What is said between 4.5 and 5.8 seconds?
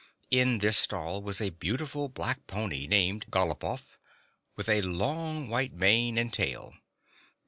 with a long white